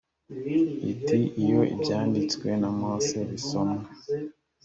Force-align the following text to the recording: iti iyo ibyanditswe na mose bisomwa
iti 0.91 1.19
iyo 1.43 1.61
ibyanditswe 1.73 2.47
na 2.61 2.69
mose 2.79 3.17
bisomwa 3.29 3.81